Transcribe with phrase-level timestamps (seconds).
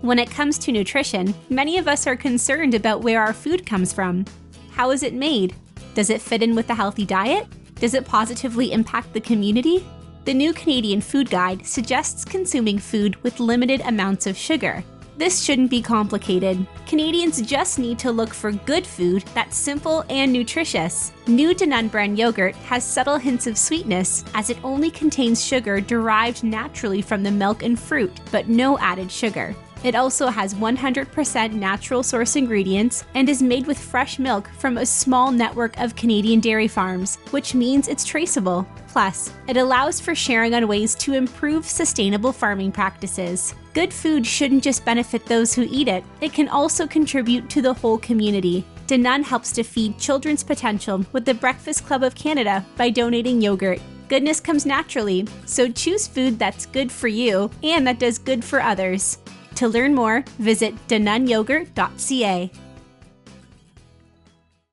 [0.00, 3.92] When it comes to nutrition, many of us are concerned about where our food comes
[3.92, 4.24] from.
[4.70, 5.56] How is it made?
[5.94, 7.48] Does it fit in with a healthy diet?
[7.74, 9.84] Does it positively impact the community?
[10.24, 14.84] The new Canadian Food Guide suggests consuming food with limited amounts of sugar.
[15.16, 16.64] This shouldn't be complicated.
[16.86, 21.10] Canadians just need to look for good food that's simple and nutritious.
[21.26, 26.44] New Danone brand yogurt has subtle hints of sweetness as it only contains sugar derived
[26.44, 29.56] naturally from the milk and fruit, but no added sugar.
[29.84, 34.86] It also has 100% natural source ingredients and is made with fresh milk from a
[34.86, 38.66] small network of Canadian dairy farms, which means it's traceable.
[38.88, 43.54] Plus, it allows for sharing on ways to improve sustainable farming practices.
[43.72, 47.74] Good food shouldn't just benefit those who eat it, it can also contribute to the
[47.74, 48.64] whole community.
[48.88, 53.80] Danone helps to feed children's potential with the Breakfast Club of Canada by donating yogurt.
[54.08, 58.62] Goodness comes naturally, so choose food that's good for you and that does good for
[58.62, 59.18] others.
[59.58, 62.50] To learn more, visit danoneyogurt.ca.